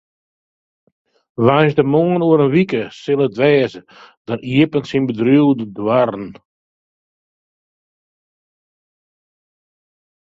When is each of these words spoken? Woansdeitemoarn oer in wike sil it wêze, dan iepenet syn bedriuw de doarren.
Woansdeitemoarn 1.45 2.25
oer 2.27 2.41
in 2.45 2.53
wike 2.55 2.83
sil 3.01 3.21
it 3.27 3.37
wêze, 3.41 3.79
dan 4.27 4.39
iepenet 4.51 4.87
syn 4.89 5.05
bedriuw 5.07 5.49
de 5.59 5.65
doarren. 5.75 6.29